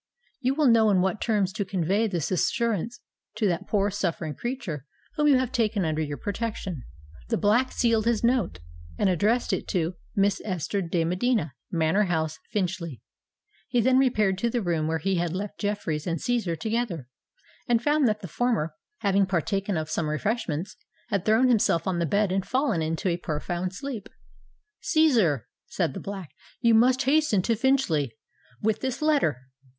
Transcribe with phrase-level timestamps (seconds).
[0.39, 3.01] _You will know in what terms to convey this assurance
[3.35, 6.81] to that poor, suffering creature whom you have taken under your protection."
[7.29, 8.57] The Black sealed this note,
[8.97, 12.99] and addressed it to "Miss Esther de Medina, Manor House, Finchley."
[13.67, 17.07] He then repaired to the room where he had left Jeffreys and Cæsar together,
[17.67, 20.77] and found that the former, having partaken of some refreshments,
[21.09, 24.09] had thrown himself on the bed and fallen into a profound sleep.
[24.81, 28.15] "Cæsar," said the Black, "you must hasten to Finchley
[28.63, 29.37] with this letter.